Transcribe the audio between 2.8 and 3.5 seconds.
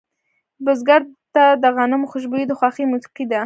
موسیقي ده